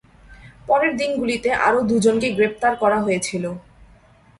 [0.67, 3.43] পরের দিনগুলিতে আরও দু'জনকে গ্রেপ্তার করা হয়েছিল।